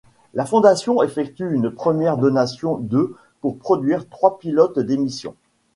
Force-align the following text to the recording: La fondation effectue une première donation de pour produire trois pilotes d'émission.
La 0.33 0.47
fondation 0.47 1.03
effectue 1.03 1.53
une 1.53 1.69
première 1.69 2.17
donation 2.17 2.79
de 2.79 3.13
pour 3.39 3.59
produire 3.59 4.09
trois 4.09 4.39
pilotes 4.39 4.79
d'émission. 4.79 5.35